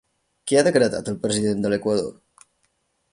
[0.51, 2.11] Què ha decretat el president de l'Equador?